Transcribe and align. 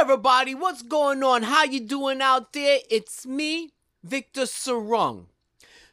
everybody, 0.00 0.54
what's 0.54 0.80
going 0.80 1.22
on? 1.22 1.42
How 1.42 1.64
you 1.64 1.78
doing 1.78 2.22
out 2.22 2.54
there? 2.54 2.78
It's 2.90 3.26
me, 3.26 3.74
Victor 4.02 4.44
Sarung. 4.44 5.26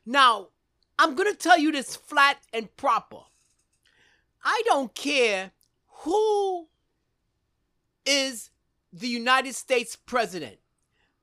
Now, 0.05 0.47
I'm 0.97 1.13
going 1.13 1.29
to 1.29 1.37
tell 1.37 1.59
you 1.59 1.73
this 1.73 1.97
flat 1.97 2.37
and 2.53 2.73
proper. 2.77 3.17
I 4.45 4.61
don't 4.63 4.95
care 4.95 5.51
who 5.87 6.67
is 8.05 8.49
the 8.93 9.09
United 9.09 9.55
States 9.55 9.97
president. 9.97 10.59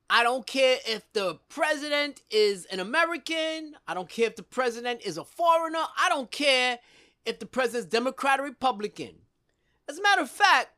I 0.07 0.21
don't 0.21 0.45
care 0.45 0.77
if 0.87 1.11
the 1.13 1.39
president 1.49 2.21
is 2.29 2.65
an 2.65 2.79
American. 2.79 3.77
I 3.87 3.95
don't 3.95 4.09
care 4.09 4.27
if 4.27 4.35
the 4.35 4.43
president 4.43 5.01
is 5.03 5.17
a 5.17 5.25
foreigner. 5.25 5.85
I 5.97 6.07
don't 6.09 6.29
care 6.29 6.77
if 7.25 7.39
the 7.39 7.47
president's 7.47 7.89
Democrat 7.89 8.39
or 8.39 8.43
Republican. 8.43 9.15
As 9.89 9.97
a 9.97 10.03
matter 10.03 10.21
of 10.21 10.29
fact, 10.29 10.69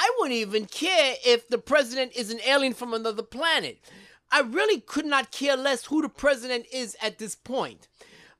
I 0.00 0.12
wouldn't 0.16 0.38
even 0.38 0.66
care 0.66 1.16
if 1.26 1.48
the 1.48 1.58
president 1.58 2.12
is 2.14 2.30
an 2.30 2.38
alien 2.46 2.72
from 2.72 2.94
another 2.94 3.24
planet. 3.24 3.80
I 4.30 4.42
really 4.42 4.80
could 4.80 5.06
not 5.06 5.32
care 5.32 5.56
less 5.56 5.86
who 5.86 6.02
the 6.02 6.08
president 6.08 6.66
is 6.72 6.96
at 7.02 7.18
this 7.18 7.34
point. 7.34 7.88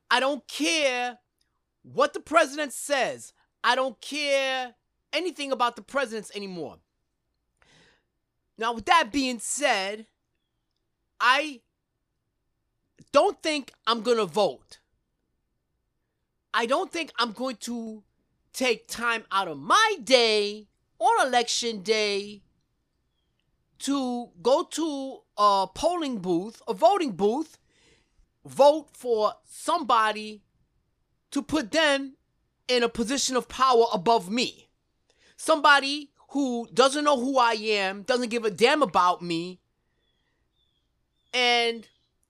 I 0.09 0.21
don't 0.21 0.47
care 0.47 1.19
what 1.83 2.15
the 2.15 2.21
president 2.21 2.73
says. 2.73 3.33
I 3.65 3.75
don't 3.75 4.01
care 4.01 4.77
anything 5.13 5.51
about 5.51 5.75
the 5.75 5.83
presidents 5.83 6.31
anymore. 6.33 6.77
Now, 8.57 8.73
with 8.73 8.87
that 8.87 9.11
being 9.11 9.41
said, 9.41 10.07
I 11.21 11.63
don't 13.11 13.43
think 13.43 13.73
I'm 13.85 14.03
going 14.03 14.19
to 14.19 14.27
vote. 14.27 14.79
I 16.55 16.67
don't 16.67 16.93
think 16.93 17.11
I'm 17.19 17.33
going 17.33 17.57
to 17.63 18.05
take 18.53 18.87
time 18.87 19.25
out 19.33 19.49
of 19.49 19.59
my 19.59 19.97
day 20.05 20.69
on 20.99 21.27
election 21.27 21.83
day 21.83 22.43
to 23.81 24.31
go 24.43 24.65
to 24.65 25.19
a 25.37 25.67
polling 25.73 26.19
booth, 26.19 26.61
a 26.67 26.75
voting 26.75 27.13
booth, 27.13 27.59
vote 28.45 28.89
for 28.93 29.35
somebody 29.45 30.43
to 31.31 31.43
put 31.43 31.71
them 31.71 32.17
in 32.67 32.83
a 32.83 32.89
position 32.89 33.37
of 33.37 33.49
power 33.49 33.85
above 33.93 34.31
me. 34.31 34.69
Somebody 35.37 36.11
who 36.31 36.69
doesn't 36.75 37.05
know 37.05 37.19
who 37.19 37.39
I 37.39 37.53
am, 37.53 38.03
doesn't 38.03 38.29
give 38.29 38.45
a 38.45 38.51
damn 38.51 38.83
about 38.83 39.23
me, 39.23 39.61
and 41.33 41.87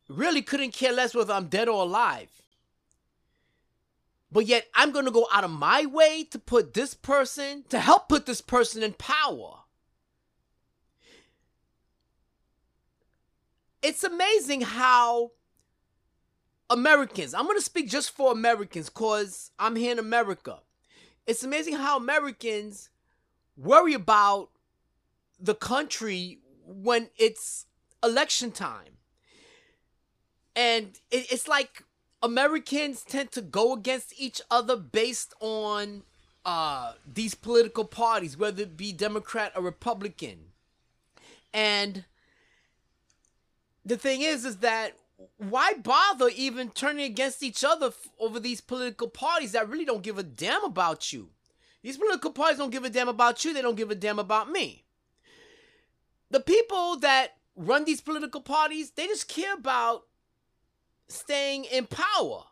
really 0.08 0.42
couldn't 0.42 0.72
care 0.72 0.92
less 0.92 1.14
whether 1.14 1.32
I'm 1.32 1.48
dead 1.48 1.68
or 1.68 1.82
alive. 1.82 2.37
But 4.30 4.46
yet 4.46 4.66
I'm 4.74 4.90
going 4.90 5.06
to 5.06 5.10
go 5.10 5.26
out 5.32 5.44
of 5.44 5.50
my 5.50 5.86
way 5.86 6.24
to 6.30 6.38
put 6.38 6.74
this 6.74 6.94
person, 6.94 7.64
to 7.70 7.78
help 7.78 8.08
put 8.08 8.26
this 8.26 8.40
person 8.40 8.82
in 8.82 8.92
power. 8.92 9.60
It's 13.82 14.04
amazing 14.04 14.62
how 14.62 15.32
Americans, 16.68 17.32
I'm 17.32 17.44
going 17.44 17.56
to 17.56 17.64
speak 17.64 17.88
just 17.88 18.10
for 18.10 18.32
Americans 18.32 18.90
because 18.90 19.50
I'm 19.58 19.76
here 19.76 19.92
in 19.92 19.98
America. 19.98 20.58
It's 21.26 21.42
amazing 21.42 21.74
how 21.74 21.96
Americans 21.96 22.90
worry 23.56 23.94
about 23.94 24.50
the 25.40 25.54
country 25.54 26.40
when 26.66 27.08
it's 27.16 27.66
election 28.02 28.50
time. 28.50 28.98
And 30.54 30.98
it's 31.10 31.46
like 31.46 31.84
Americans 32.22 33.02
tend 33.02 33.30
to 33.32 33.42
go 33.42 33.72
against 33.72 34.12
each 34.18 34.40
other 34.50 34.76
based 34.76 35.34
on 35.40 36.02
uh, 36.44 36.92
these 37.06 37.34
political 37.34 37.84
parties, 37.84 38.36
whether 38.36 38.62
it 38.62 38.76
be 38.76 38.92
Democrat 38.92 39.52
or 39.54 39.62
Republican. 39.62 40.38
And 41.52 42.04
the 43.84 43.96
thing 43.96 44.22
is, 44.22 44.44
is 44.44 44.58
that 44.58 44.96
why 45.36 45.74
bother 45.74 46.28
even 46.34 46.70
turning 46.70 47.04
against 47.04 47.42
each 47.42 47.64
other 47.64 47.86
f- 47.86 48.08
over 48.18 48.38
these 48.38 48.60
political 48.60 49.08
parties 49.08 49.52
that 49.52 49.68
really 49.68 49.84
don't 49.84 50.02
give 50.02 50.18
a 50.18 50.22
damn 50.22 50.64
about 50.64 51.12
you? 51.12 51.30
These 51.82 51.96
political 51.96 52.32
parties 52.32 52.58
don't 52.58 52.70
give 52.70 52.84
a 52.84 52.90
damn 52.90 53.08
about 53.08 53.44
you, 53.44 53.54
they 53.54 53.62
don't 53.62 53.76
give 53.76 53.90
a 53.90 53.94
damn 53.94 54.18
about 54.18 54.50
me. 54.50 54.84
The 56.30 56.40
people 56.40 56.96
that 56.98 57.36
run 57.56 57.84
these 57.84 58.00
political 58.00 58.40
parties, 58.40 58.90
they 58.90 59.06
just 59.06 59.28
care 59.28 59.54
about 59.54 60.04
staying 61.08 61.64
in 61.64 61.86
power, 61.86 62.44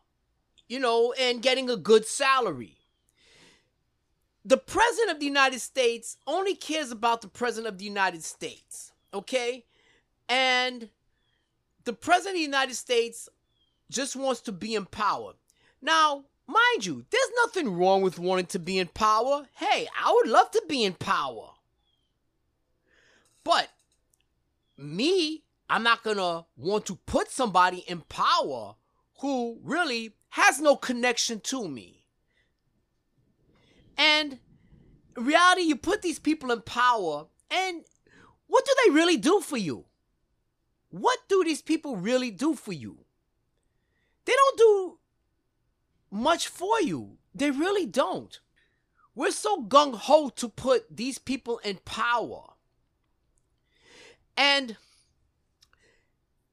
you 0.69 0.79
know, 0.79 1.13
and 1.19 1.43
getting 1.43 1.71
a 1.71 1.77
good 1.77 2.07
salary. 2.07 2.79
The 4.45 4.57
president 4.57 5.11
of 5.11 5.21
the 5.21 5.27
United 5.27 5.61
States 5.61 6.19
only 6.27 6.55
cares 6.55 6.91
about 6.91 7.21
the 7.21 7.29
president 7.29 7.73
of 7.73 7.79
the 7.79 7.85
United 7.85 8.23
States, 8.23 8.93
okay? 9.13 9.65
And 10.29 10.89
the 11.85 11.93
president 11.93 12.35
of 12.35 12.39
the 12.39 12.45
United 12.45 12.75
States 12.77 13.29
just 13.91 14.17
wants 14.17 14.41
to 14.43 14.53
be 14.53 14.75
in 14.75 14.87
power. 14.87 15.33
Now, 15.83 16.25
mind 16.47 16.87
you, 16.87 17.05
there's 17.11 17.31
nothing 17.45 17.77
wrong 17.77 18.03
with 18.03 18.19
wanting 18.19 18.47
to 18.47 18.59
be 18.59 18.79
in 18.79 18.89
power. 18.89 19.47
Hey, 19.55 19.89
I 20.01 20.13
would 20.13 20.31
love 20.31 20.51
to 20.53 20.63
be 20.69 20.85
in 20.85 20.95
power. 20.95 21.51
But 23.45 23.69
me 24.77 25.45
I'm 25.69 25.83
not 25.83 26.03
gonna 26.03 26.47
want 26.57 26.87
to 26.87 26.97
put 27.07 27.31
somebody 27.31 27.79
in 27.79 28.03
power 28.03 28.77
who 29.21 29.59
really 29.63 30.15
has 30.31 30.61
no 30.61 30.77
connection 30.77 31.41
to 31.41 31.69
me. 31.69 32.05
And 33.97 34.39
reality, 35.17 35.63
you 35.63 35.77
put 35.77 36.03
these 36.03 36.19
people 36.19 36.53
in 36.53 36.61
power, 36.61 37.27
and 37.51 37.85
what 38.47 38.65
do 38.65 38.73
they 38.85 38.91
really 38.93 39.17
do 39.17 39.41
for 39.41 39.57
you? 39.57 39.87
What 40.91 41.19
do 41.29 41.43
these 41.45 41.63
people 41.63 41.97
really 41.97 42.31
do 42.31 42.55
for 42.55 42.73
you? 42.73 43.05
They 44.25 44.33
don't 44.33 44.59
do 44.59 44.99
much 46.11 46.49
for 46.49 46.81
you. 46.81 47.19
They 47.35 47.51
really 47.51 47.87
don't. 47.87 48.39
We're 49.15 49.31
so 49.31 49.63
gung 49.63 49.95
ho 49.95 50.29
to 50.37 50.49
put 50.49 50.95
these 50.95 51.19
people 51.19 51.59
in 51.59 51.79
power. 51.85 52.43
And 54.37 54.77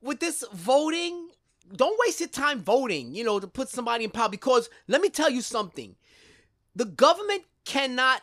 with 0.04 0.20
this 0.20 0.44
voting, 0.54 1.30
don't 1.76 1.98
waste 2.06 2.20
your 2.20 2.30
time 2.30 2.60
voting, 2.60 3.16
you 3.16 3.24
know, 3.24 3.40
to 3.40 3.48
put 3.48 3.70
somebody 3.70 4.04
in 4.04 4.12
power. 4.12 4.30
Because 4.30 4.70
let 4.88 5.02
me 5.02 5.10
tell 5.10 5.30
you 5.30 5.42
something 5.42 5.96
the 6.76 6.86
government 6.86 7.44
cannot 7.66 8.22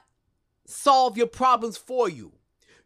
solve 0.66 1.16
your 1.16 1.26
problems 1.26 1.76
for 1.76 2.08
you. 2.08 2.32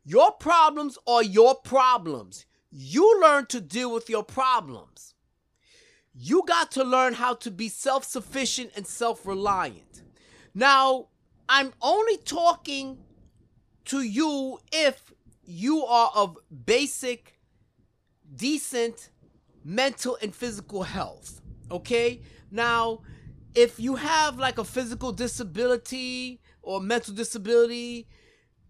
Your 0.05 0.33
problems 0.33 0.99
are 1.07 1.23
your 1.23 1.55
problems. 1.55 2.47
You 2.71 3.21
learn 3.21 3.47
to 3.47 3.61
deal 3.61 3.93
with 3.93 4.09
your 4.09 4.23
problems. 4.23 5.15
You 6.15 6.45
got 6.47 6.71
to 6.73 6.85
learn 6.85 7.15
how 7.15 7.35
to 7.35 7.51
be 7.51 7.69
self 7.69 8.05
sufficient 8.05 8.73
and 8.77 8.87
self 8.87 9.27
reliant. 9.27 10.03
Now, 10.55 11.09
I'm 11.49 11.73
only 11.83 12.17
talking 12.19 12.99
to 13.87 14.03
you 14.03 14.59
if 14.73 15.13
you 15.45 15.85
are 15.85 16.11
of 16.15 16.39
basic 16.65 17.34
decent 18.37 19.11
mental 19.65 20.19
and 20.23 20.35
physical 20.35 20.83
health. 20.83 21.41
Okay? 21.71 22.21
Now, 22.51 23.01
if 23.55 23.79
you 23.79 23.97
have 23.97 24.39
like 24.39 24.59
a 24.59 24.65
physical 24.65 25.13
disability 25.13 26.41
or 26.63 26.81
mental 26.81 27.15
disability, 27.15 28.07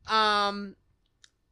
um, 0.06 0.76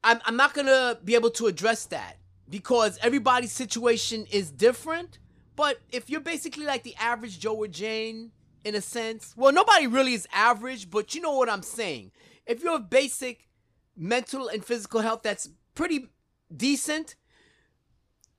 I'm, 0.05 0.21
I'm 0.25 0.37
not 0.37 0.55
gonna 0.55 0.99
be 1.05 1.15
able 1.15 1.31
to 1.31 1.47
address 1.47 1.87
that 1.87 2.19
because 2.49 2.99
everybody's 3.03 3.53
situation 3.53 4.27
is 4.31 4.51
different. 4.51 5.19
But 5.57 5.81
if 5.91 6.09
you're 6.09 6.21
basically 6.21 6.65
like 6.65 6.83
the 6.83 6.95
average 6.97 7.39
Joe 7.39 7.55
or 7.55 7.69
Jane, 7.69 8.33
in 8.65 8.75
a 8.75 8.81
sense, 8.81 9.35
well, 9.37 9.53
nobody 9.53 9.87
really 9.87 10.15
is 10.15 10.27
average, 10.33 10.91
but 10.91 11.15
you 11.15 11.21
know 11.21 11.37
what 11.37 11.51
I'm 11.51 11.63
saying. 11.63 12.13
If 12.47 12.63
you 12.63 12.71
have 12.73 12.89
basic 12.89 13.49
mental 13.97 14.49
and 14.49 14.65
physical 14.65 15.01
health 15.01 15.23
that's 15.23 15.49
pretty 15.75 16.09
decent, 16.55 17.17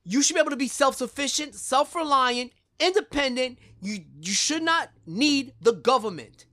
you 0.04 0.22
should 0.22 0.34
be 0.34 0.40
able 0.40 0.50
to 0.50 0.56
be 0.56 0.68
self-sufficient, 0.68 1.56
self-reliant, 1.56 2.52
independent. 2.80 3.60
You 3.82 4.00
you 4.22 4.34
should 4.34 4.64
not 4.64 4.90
need 5.06 5.54
the 5.62 5.74
government 5.74 6.46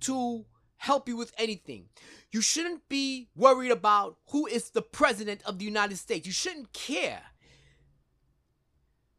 to 0.00 0.44
help 0.76 1.08
you 1.08 1.16
with 1.16 1.32
anything. 1.38 1.86
You 2.32 2.40
shouldn't 2.40 2.88
be 2.88 3.28
worried 3.34 3.72
about 3.72 4.18
who 4.30 4.46
is 4.46 4.70
the 4.70 4.82
president 4.82 5.42
of 5.44 5.58
the 5.58 5.64
United 5.64 5.96
States. 5.96 6.26
You 6.26 6.32
shouldn't 6.32 6.72
care. 6.72 7.22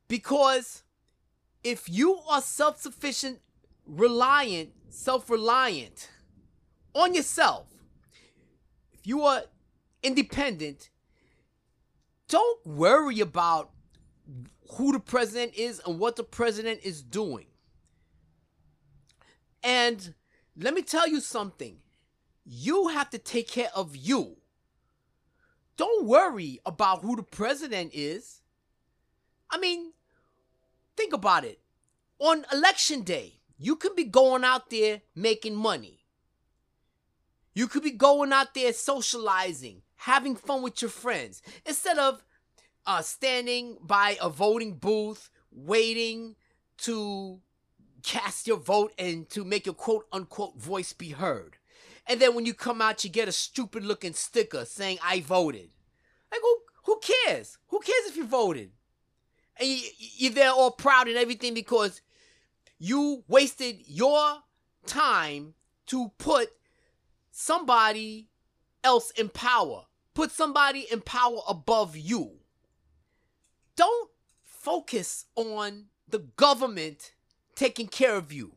Because 0.08 0.84
if 1.64 1.90
you 1.90 2.20
are 2.30 2.42
self-sufficient, 2.42 3.40
reliant, 3.86 4.70
self-reliant 4.90 6.10
on 6.94 7.14
yourself, 7.14 7.68
if 8.94 9.06
you 9.06 9.24
are 9.24 9.44
independent, 10.04 10.90
don't 12.28 12.66
worry 12.66 13.20
about 13.22 13.72
who 14.74 14.92
the 14.92 15.00
president 15.00 15.54
is 15.56 15.82
and 15.86 16.00
what 16.00 16.16
the 16.16 16.24
president 16.24 16.82
is 16.84 17.02
doing. 17.02 17.48
And 19.64 20.14
let 20.58 20.74
me 20.74 20.82
tell 20.82 21.08
you 21.08 21.22
something. 21.22 21.78
You 22.46 22.90
have 22.90 23.10
to 23.12 23.18
take 23.18 23.50
care 23.50 23.70
of 23.76 23.96
you. 23.96 24.38
don't 25.78 26.06
worry 26.06 26.60
about 26.66 27.04
who 27.04 27.16
the 27.16 27.24
president 27.24 27.92
is. 27.94 28.42
I 29.50 29.60
mean, 29.60 29.94
think 30.98 31.14
about 31.14 31.46
it. 31.46 31.60
On 32.20 32.46
election 32.52 33.04
day, 33.04 33.40
you 33.60 33.76
could 33.76 33.96
be 33.96 34.04
going 34.04 34.44
out 34.44 34.70
there 34.70 35.02
making 35.16 35.56
money. 35.56 36.00
You 37.54 37.68
could 37.68 37.84
be 37.84 37.92
going 37.92 38.34
out 38.34 38.54
there 38.54 38.74
socializing, 38.74 39.82
having 39.98 40.36
fun 40.36 40.62
with 40.62 40.82
your 40.82 40.92
friends, 40.92 41.42
instead 41.66 41.98
of 41.98 42.24
uh, 42.86 43.02
standing 43.02 43.78
by 43.82 44.18
a 44.22 44.30
voting 44.30 44.76
booth, 44.76 45.30
waiting 45.52 46.36
to 46.78 47.40
cast 48.04 48.48
your 48.48 48.58
vote 48.58 48.94
and 48.98 49.30
to 49.30 49.44
make 49.44 49.66
your 49.66 49.76
quote 49.76 50.08
unquote 50.12 50.58
voice 50.58 50.94
be 50.94 51.10
heard. 51.10 51.58
And 52.08 52.22
then 52.22 52.36
when 52.36 52.46
you 52.46 52.54
come 52.54 52.82
out, 52.82 53.04
you 53.04 53.10
get 53.10 53.28
a 53.28 53.34
stupid 53.34 53.84
looking 53.84 54.14
sticker 54.14 54.64
saying, 54.64 55.00
I 55.04 55.20
voted. 55.20 55.70
Like, 56.32 56.42
who, 56.42 56.58
who 56.86 57.02
cares? 57.26 57.58
Who 57.68 57.80
cares 57.80 58.08
if 58.08 58.16
you 58.16 58.26
voted? 58.26 58.72
And 59.60 59.68
you, 59.68 59.80
you're 59.98 60.34
there 60.34 60.52
all 60.52 60.72
proud 60.72 61.08
and 61.08 61.18
everything 61.18 61.54
because 61.54 62.02
you 62.80 63.24
wasted 63.28 63.82
your 63.88 64.38
time 64.86 65.56
to 65.88 66.12
put 66.18 66.50
somebody 67.32 68.28
else 68.84 69.12
in 69.12 69.30
power, 69.30 69.84
put 70.18 70.31
somebody 70.31 70.88
in 70.92 71.00
power 71.00 71.42
above 71.48 71.96
you. 71.96 72.31
Don't 73.75 74.10
focus 74.42 75.25
on 75.36 75.86
the 76.10 76.18
government 76.18 77.14
taking 77.54 77.86
care 77.86 78.16
of 78.16 78.34
you. 78.34 78.56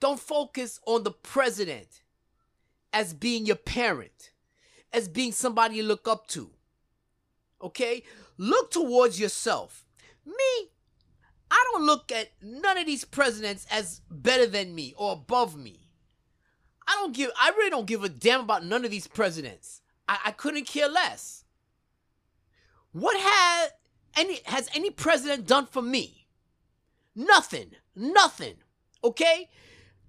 Don't 0.00 0.20
focus 0.20 0.78
on 0.86 1.04
the 1.04 1.10
president 1.10 2.02
as 2.92 3.14
being 3.14 3.46
your 3.46 3.56
parent, 3.56 4.32
as 4.92 5.08
being 5.08 5.32
somebody 5.32 5.76
you 5.76 5.82
look 5.82 6.06
up 6.06 6.26
to. 6.26 6.50
Okay? 7.62 8.02
Look 8.36 8.70
towards 8.70 9.18
yourself. 9.18 9.86
Me, 10.26 10.68
I 11.50 11.70
don't 11.72 11.86
look 11.86 12.12
at 12.12 12.32
none 12.42 12.76
of 12.76 12.84
these 12.84 13.06
presidents 13.06 13.66
as 13.70 14.02
better 14.10 14.44
than 14.44 14.74
me 14.74 14.92
or 14.98 15.14
above 15.14 15.56
me. 15.56 15.88
I 16.86 16.96
don't 16.96 17.16
give 17.16 17.30
I 17.40 17.48
really 17.56 17.70
don't 17.70 17.86
give 17.86 18.04
a 18.04 18.10
damn 18.10 18.40
about 18.40 18.66
none 18.66 18.84
of 18.84 18.90
these 18.90 19.06
presidents. 19.06 19.80
I, 20.08 20.18
I 20.26 20.30
couldn't 20.32 20.66
care 20.66 20.88
less. 20.88 21.44
What 22.92 23.16
has 23.18 23.70
any 24.16 24.40
has 24.46 24.68
any 24.74 24.90
president 24.90 25.46
done 25.46 25.66
for 25.66 25.82
me? 25.82 26.26
Nothing. 27.14 27.72
Nothing. 27.94 28.54
Okay? 29.04 29.48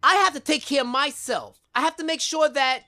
I 0.01 0.15
have 0.15 0.33
to 0.33 0.39
take 0.39 0.65
care 0.65 0.81
of 0.81 0.87
myself. 0.87 1.61
I 1.75 1.81
have 1.81 1.95
to 1.97 2.03
make 2.03 2.21
sure 2.21 2.49
that 2.49 2.83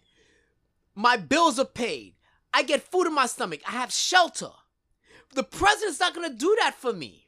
my 0.96 1.18
bills 1.18 1.60
are 1.60 1.66
paid. 1.66 2.16
I 2.54 2.64
get 2.64 2.82
food 2.82 3.08
in 3.08 3.14
my 3.14 3.26
stomach. 3.26 3.62
I 3.68 3.72
have 3.72 3.92
shelter. 3.92 4.50
The 5.34 5.44
president's 5.44 6.00
not 6.00 6.14
going 6.14 6.30
to 6.30 6.36
do 6.36 6.56
that 6.60 6.76
for 6.76 6.94
me. 6.94 7.28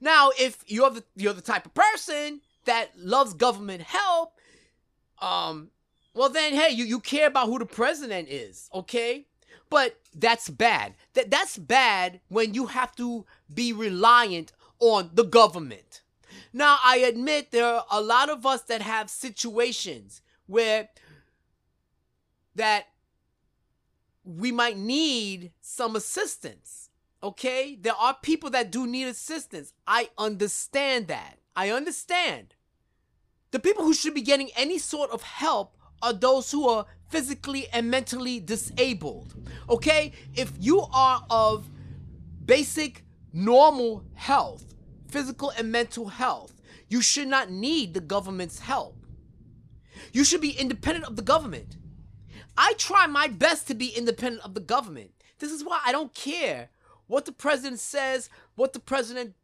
Now, 0.00 0.30
if 0.38 0.62
you're 0.66 0.90
the 0.90 1.04
you're 1.16 1.32
the 1.32 1.42
type 1.42 1.66
of 1.66 1.74
person 1.74 2.40
that 2.64 2.90
loves 2.96 3.34
government 3.34 3.82
help, 3.82 4.32
um, 5.20 5.70
well 6.14 6.28
then, 6.28 6.54
hey, 6.54 6.70
you 6.70 6.84
you 6.84 7.00
care 7.00 7.28
about 7.28 7.46
who 7.46 7.58
the 7.58 7.66
president 7.66 8.28
is, 8.28 8.68
okay? 8.74 9.26
But 9.70 9.98
that's 10.14 10.48
bad. 10.48 10.94
That 11.14 11.30
that's 11.30 11.58
bad 11.58 12.20
when 12.28 12.54
you 12.54 12.66
have 12.66 12.94
to 12.96 13.26
be 13.52 13.72
reliant 13.72 14.52
on 14.80 15.10
the 15.14 15.24
government. 15.24 16.02
Now, 16.52 16.78
I 16.84 16.98
admit 16.98 17.50
there 17.50 17.66
are 17.66 17.84
a 17.90 18.00
lot 18.00 18.30
of 18.30 18.46
us 18.46 18.62
that 18.62 18.82
have 18.82 19.10
situations 19.10 20.22
where 20.46 20.88
that 22.54 22.86
we 24.24 24.52
might 24.52 24.76
need 24.76 25.52
some 25.60 25.96
assistance. 25.96 26.90
Okay? 27.22 27.76
There 27.80 27.94
are 27.94 28.16
people 28.20 28.50
that 28.50 28.70
do 28.70 28.86
need 28.86 29.06
assistance. 29.06 29.72
I 29.86 30.10
understand 30.18 31.08
that. 31.08 31.38
I 31.56 31.70
understand. 31.70 32.54
The 33.50 33.58
people 33.58 33.84
who 33.84 33.94
should 33.94 34.14
be 34.14 34.20
getting 34.20 34.50
any 34.56 34.78
sort 34.78 35.10
of 35.10 35.22
help 35.22 35.76
are 36.02 36.12
those 36.12 36.50
who 36.50 36.68
are 36.68 36.86
physically 37.08 37.68
and 37.72 37.90
mentally 37.90 38.40
disabled. 38.40 39.34
Okay? 39.68 40.12
If 40.34 40.52
you 40.58 40.86
are 40.92 41.24
of 41.30 41.68
basic 42.44 43.04
normal 43.32 44.04
health, 44.14 44.74
physical 45.08 45.50
and 45.56 45.72
mental 45.72 46.08
health, 46.08 46.54
you 46.88 47.02
should 47.02 47.28
not 47.28 47.50
need 47.50 47.94
the 47.94 48.00
government's 48.00 48.60
help. 48.60 48.96
You 50.12 50.24
should 50.24 50.40
be 50.40 50.50
independent 50.50 51.06
of 51.06 51.16
the 51.16 51.22
government. 51.22 51.76
I 52.56 52.72
try 52.78 53.06
my 53.06 53.28
best 53.28 53.66
to 53.68 53.74
be 53.74 53.88
independent 53.88 54.44
of 54.44 54.54
the 54.54 54.60
government. 54.60 55.10
This 55.38 55.52
is 55.52 55.64
why 55.64 55.80
I 55.84 55.92
don't 55.92 56.12
care 56.14 56.70
what 57.06 57.24
the 57.24 57.32
president 57.32 57.80
says, 57.80 58.28
what 58.54 58.72
the 58.72 58.80
president 58.80 59.34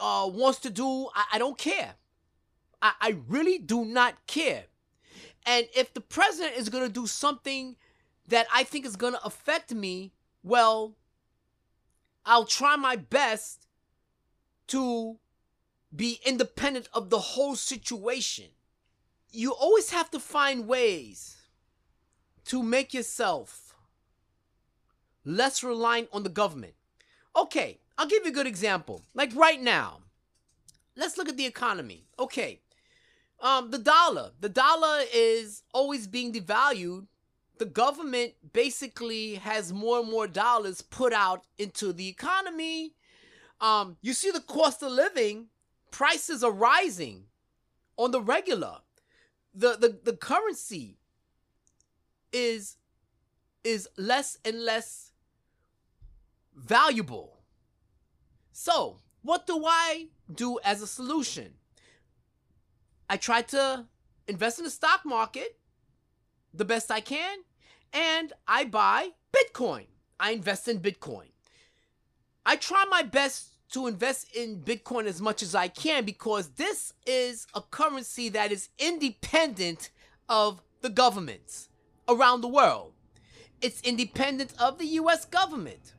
uh, 0.00 0.28
wants 0.32 0.58
to 0.60 0.70
do. 0.70 1.08
I, 1.14 1.24
I 1.34 1.38
don't 1.38 1.58
care. 1.58 1.94
I, 2.82 2.92
I 3.00 3.16
really 3.28 3.58
do 3.58 3.84
not 3.84 4.26
care. 4.26 4.64
And 5.46 5.66
if 5.74 5.92
the 5.92 6.00
president 6.00 6.56
is 6.56 6.68
going 6.68 6.86
to 6.86 6.92
do 6.92 7.06
something 7.06 7.76
that 8.28 8.46
I 8.52 8.64
think 8.64 8.86
is 8.86 8.96
going 8.96 9.12
to 9.12 9.24
affect 9.24 9.74
me, 9.74 10.12
well, 10.42 10.94
I'll 12.24 12.46
try 12.46 12.76
my 12.76 12.96
best 12.96 13.66
to 14.68 15.18
be 15.94 16.20
independent 16.24 16.88
of 16.92 17.10
the 17.10 17.18
whole 17.18 17.56
situation. 17.56 18.46
You 19.30 19.52
always 19.52 19.90
have 19.90 20.10
to 20.12 20.18
find 20.18 20.66
ways 20.66 21.36
to 22.46 22.62
make 22.62 22.94
yourself 22.94 23.74
less 25.24 25.62
reliant 25.62 26.08
on 26.12 26.22
the 26.22 26.28
government. 26.28 26.74
Okay, 27.36 27.78
I'll 27.98 28.06
give 28.06 28.24
you 28.24 28.30
a 28.30 28.34
good 28.34 28.46
example. 28.46 29.02
Like 29.14 29.34
right 29.34 29.60
now, 29.60 30.00
let's 30.96 31.18
look 31.18 31.28
at 31.28 31.36
the 31.36 31.46
economy. 31.46 32.06
Okay, 32.18 32.60
um, 33.40 33.70
the 33.70 33.78
dollar. 33.78 34.30
The 34.40 34.48
dollar 34.48 35.00
is 35.12 35.62
always 35.72 36.06
being 36.06 36.32
devalued. 36.32 37.06
The 37.58 37.66
government 37.66 38.32
basically 38.52 39.36
has 39.36 39.72
more 39.72 40.00
and 40.00 40.10
more 40.10 40.26
dollars 40.26 40.82
put 40.82 41.12
out 41.12 41.44
into 41.58 41.92
the 41.92 42.08
economy. 42.08 42.94
Um, 43.60 43.96
you 44.02 44.12
see 44.12 44.30
the 44.30 44.40
cost 44.40 44.82
of 44.82 44.90
living, 44.90 45.46
prices 45.90 46.42
are 46.42 46.50
rising 46.50 47.24
on 47.96 48.10
the 48.10 48.20
regular. 48.20 48.78
The 49.54 49.76
the, 49.76 49.98
the 50.02 50.16
currency 50.16 50.98
is 52.32 52.76
is 53.62 53.88
less 53.96 54.38
and 54.44 54.64
less 54.64 55.12
valuable. 56.54 57.38
So, 58.52 59.00
what 59.22 59.46
do 59.46 59.64
I 59.66 60.08
do 60.32 60.58
as 60.64 60.82
a 60.82 60.86
solution? 60.86 61.54
I 63.08 63.16
try 63.16 63.42
to 63.42 63.86
invest 64.26 64.58
in 64.58 64.64
the 64.64 64.70
stock 64.70 65.02
market 65.04 65.56
the 66.52 66.64
best 66.64 66.90
I 66.90 67.00
can, 67.00 67.38
and 67.92 68.32
I 68.46 68.64
buy 68.64 69.10
Bitcoin. 69.34 69.86
I 70.20 70.30
invest 70.30 70.68
in 70.68 70.80
Bitcoin. 70.80 71.26
I 72.46 72.56
try 72.56 72.84
my 72.88 73.02
best 73.02 73.50
to 73.72 73.86
invest 73.88 74.34
in 74.36 74.60
Bitcoin 74.60 75.06
as 75.06 75.20
much 75.20 75.42
as 75.42 75.54
I 75.54 75.68
can 75.68 76.04
because 76.04 76.50
this 76.50 76.92
is 77.06 77.46
a 77.54 77.60
currency 77.60 78.28
that 78.28 78.52
is 78.52 78.68
independent 78.78 79.90
of 80.28 80.60
the 80.80 80.90
governments 80.90 81.68
around 82.08 82.40
the 82.40 82.48
world. 82.48 82.92
It's 83.60 83.80
independent 83.82 84.52
of 84.60 84.78
the 84.78 84.86
US 84.86 85.24
government. 85.24 85.94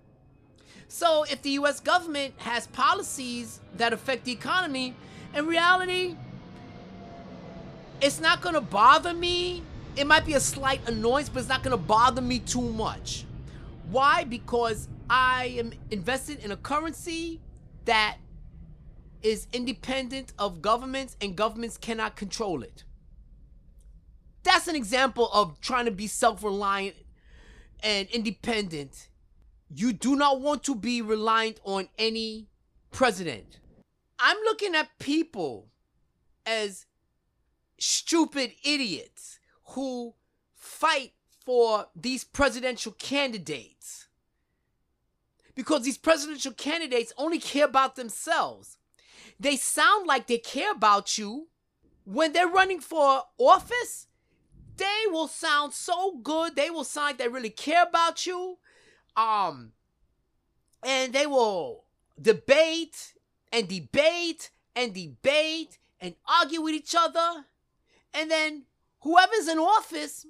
So 0.87 1.23
if 1.23 1.41
the 1.41 1.51
US 1.51 1.79
government 1.79 2.35
has 2.37 2.67
policies 2.67 3.59
that 3.75 3.91
affect 3.91 4.23
the 4.23 4.31
economy, 4.31 4.95
in 5.33 5.45
reality, 5.47 6.15
it's 8.05 8.21
not 8.21 8.43
to 8.53 8.61
bother 8.61 9.15
me. 9.15 9.63
It 9.95 10.05
might 10.05 10.27
be 10.27 10.35
a 10.35 10.39
slight 10.39 10.87
annoyance, 10.87 11.27
but 11.27 11.39
it's 11.39 11.49
not 11.49 11.63
to 11.71 11.77
bother 11.77 12.21
me 12.21 12.37
too 12.37 12.61
much. 12.61 13.25
Why? 13.89 14.23
Because 14.23 14.87
I 15.09 15.55
am 15.57 15.73
invested 15.89 16.43
in 16.45 16.51
a 16.51 16.57
currency 16.57 17.41
that 17.85 18.17
is 19.23 19.47
independent 19.53 20.33
of 20.37 20.61
governments 20.61 21.17
and 21.19 21.35
governments 21.35 21.77
cannot 21.77 22.15
control 22.15 22.61
it. 22.61 22.83
That's 24.43 24.67
an 24.67 24.75
example 24.75 25.27
of 25.33 25.59
trying 25.59 25.85
to 25.85 25.91
be 25.91 26.05
self 26.05 26.43
reliant 26.43 26.95
and 27.81 28.07
independent. 28.09 29.09
You 29.73 29.93
do 29.93 30.15
not 30.15 30.41
want 30.41 30.63
to 30.65 30.75
be 30.75 31.01
reliant 31.01 31.59
on 31.63 31.89
any 31.97 32.49
president. 32.91 33.59
I'm 34.19 34.37
looking 34.45 34.75
at 34.75 34.99
people 34.99 35.69
as 36.45 36.85
stupid 37.77 38.51
idiots 38.63 39.39
who 39.69 40.13
fight 40.55 41.13
for 41.45 41.87
these 41.95 42.23
presidential 42.23 42.91
candidates. 42.93 44.07
Because 45.53 45.83
these 45.83 45.97
presidential 45.97 46.51
candidates 46.51 47.13
only 47.17 47.39
care 47.39 47.65
about 47.65 47.95
themselves. 47.95 48.77
They 49.39 49.55
sound 49.55 50.07
like 50.07 50.27
they 50.27 50.37
care 50.37 50.71
about 50.71 51.17
you 51.17 51.47
when 52.03 52.33
they're 52.33 52.47
running 52.47 52.79
for 52.79 53.23
office. 53.37 54.07
they 54.77 55.05
will 55.09 55.27
sound 55.29 55.73
so 55.73 56.17
good. 56.17 56.55
They 56.55 56.69
will 56.69 56.83
sound 56.83 57.05
like 57.05 57.17
they 57.17 57.27
really 57.29 57.49
care 57.49 57.83
about 57.83 58.25
you. 58.25 58.57
Um, 59.15 59.71
and 60.83 61.13
they 61.13 61.25
will 61.25 61.85
debate 62.21 63.13
and 63.51 63.67
debate 63.67 64.51
and 64.75 64.93
debate 64.93 65.77
and 66.01 66.15
argue 66.27 66.61
with 66.61 66.75
each 66.75 66.93
other. 66.97 67.45
And 68.15 68.31
then 68.31 68.63
whoever's 69.01 69.47
in 69.47 69.59
office, 69.59 70.25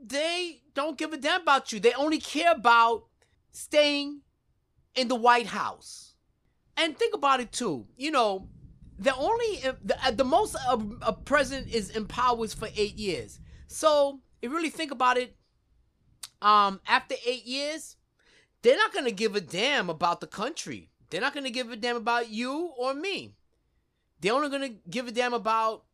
they 0.00 0.62
don't 0.74 0.98
give 0.98 1.12
a 1.12 1.16
damn 1.16 1.40
about 1.42 1.72
you. 1.72 1.80
They 1.80 1.94
only 1.94 2.18
care 2.18 2.52
about 2.52 3.04
staying 3.50 4.20
in 4.94 5.08
the 5.08 5.14
White 5.14 5.46
House. 5.46 6.14
And 6.76 6.96
think 6.96 7.14
about 7.14 7.40
it 7.40 7.52
too. 7.52 7.86
You 7.96 8.10
know, 8.10 8.48
the 8.98 9.14
only 9.14 9.62
the, 9.82 9.96
uh, 10.06 10.10
the 10.10 10.24
most 10.24 10.54
a, 10.54 10.78
a 11.02 11.12
president 11.12 11.72
is 11.72 11.90
in 11.90 12.06
power 12.06 12.44
is 12.44 12.54
for 12.54 12.68
eight 12.76 12.96
years. 12.96 13.40
So 13.66 14.20
if 14.42 14.50
you 14.50 14.56
really 14.56 14.70
think 14.70 14.90
about 14.90 15.16
it, 15.16 15.36
um, 16.42 16.80
after 16.86 17.14
eight 17.26 17.44
years, 17.44 17.96
they're 18.62 18.76
not 18.76 18.92
gonna 18.92 19.10
give 19.10 19.36
a 19.36 19.40
damn 19.40 19.90
about 19.90 20.20
the 20.20 20.26
country. 20.26 20.90
They're 21.08 21.20
not 21.20 21.34
gonna 21.34 21.50
give 21.50 21.70
a 21.70 21.76
damn 21.76 21.96
about 21.96 22.30
you 22.30 22.72
or 22.78 22.94
me. 22.94 23.34
They're 24.20 24.34
only 24.34 24.50
gonna 24.50 24.74
give 24.88 25.08
a 25.08 25.12
damn 25.12 25.34
about 25.34 25.84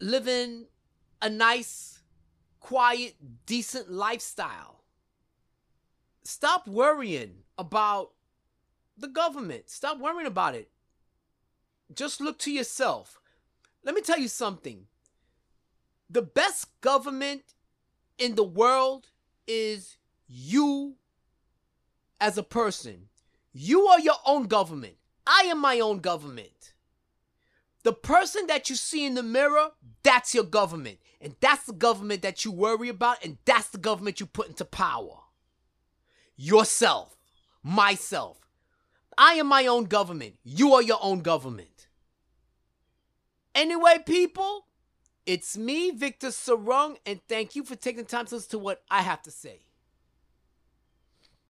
living 0.00 0.66
a 1.22 1.28
nice, 1.28 2.00
quiet, 2.58 3.14
decent 3.46 3.90
lifestyle. 3.90 4.84
Stop 6.24 6.66
worrying 6.66 7.42
about 7.58 8.12
the 8.96 9.08
government. 9.08 9.68
Stop 9.70 9.98
worrying 9.98 10.26
about 10.26 10.54
it. 10.54 10.70
Just 11.94 12.20
look 12.20 12.38
to 12.40 12.52
yourself. 12.52 13.20
Let 13.84 13.94
me 13.94 14.00
tell 14.00 14.18
you 14.18 14.28
something. 14.28 14.86
The 16.08 16.22
best 16.22 16.80
government 16.80 17.42
in 18.18 18.34
the 18.34 18.44
world 18.44 19.08
is 19.46 19.96
you 20.28 20.96
as 22.20 22.38
a 22.38 22.42
person. 22.42 23.08
You 23.52 23.86
are 23.86 24.00
your 24.00 24.16
own 24.26 24.46
government. 24.46 24.94
I 25.26 25.44
am 25.46 25.60
my 25.60 25.80
own 25.80 26.00
government. 26.00 26.74
The 27.82 27.92
person 27.92 28.46
that 28.48 28.68
you 28.68 28.76
see 28.76 29.06
in 29.06 29.14
the 29.14 29.22
mirror, 29.22 29.70
that's 30.02 30.34
your 30.34 30.44
government. 30.44 30.98
And 31.20 31.34
that's 31.40 31.64
the 31.64 31.72
government 31.72 32.22
that 32.22 32.44
you 32.44 32.52
worry 32.52 32.88
about, 32.88 33.24
and 33.24 33.38
that's 33.44 33.68
the 33.68 33.78
government 33.78 34.20
you 34.20 34.26
put 34.26 34.48
into 34.48 34.64
power. 34.64 35.16
Yourself, 36.36 37.16
myself. 37.62 38.38
I 39.18 39.34
am 39.34 39.46
my 39.46 39.66
own 39.66 39.84
government. 39.84 40.36
You 40.42 40.74
are 40.74 40.82
your 40.82 40.98
own 41.02 41.20
government. 41.20 41.88
Anyway, 43.54 43.98
people, 44.06 44.66
it's 45.26 45.58
me, 45.58 45.90
Victor 45.90 46.28
Sarung, 46.28 46.96
and 47.04 47.20
thank 47.28 47.54
you 47.54 47.64
for 47.64 47.76
taking 47.76 48.04
the 48.04 48.08
time 48.08 48.26
to 48.26 48.36
listen 48.36 48.50
to 48.52 48.58
what 48.58 48.82
I 48.90 49.02
have 49.02 49.22
to 49.22 49.30
say. 49.30 49.60